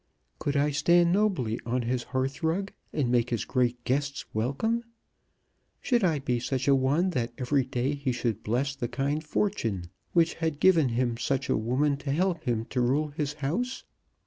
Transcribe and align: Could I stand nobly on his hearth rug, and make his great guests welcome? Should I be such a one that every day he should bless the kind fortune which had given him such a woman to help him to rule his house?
Could 0.39 0.57
I 0.57 0.71
stand 0.71 1.11
nobly 1.11 1.59
on 1.63 1.83
his 1.83 2.01
hearth 2.05 2.41
rug, 2.41 2.71
and 2.91 3.11
make 3.11 3.29
his 3.29 3.45
great 3.45 3.83
guests 3.83 4.25
welcome? 4.33 4.83
Should 5.79 6.03
I 6.03 6.17
be 6.17 6.39
such 6.39 6.67
a 6.67 6.73
one 6.73 7.11
that 7.11 7.31
every 7.37 7.63
day 7.65 7.93
he 7.93 8.11
should 8.11 8.41
bless 8.41 8.73
the 8.75 8.87
kind 8.87 9.23
fortune 9.23 9.91
which 10.13 10.33
had 10.33 10.59
given 10.59 10.89
him 10.89 11.17
such 11.17 11.49
a 11.49 11.55
woman 11.55 11.97
to 11.97 12.11
help 12.11 12.45
him 12.45 12.65
to 12.71 12.81
rule 12.81 13.09
his 13.09 13.33
house? 13.45 13.83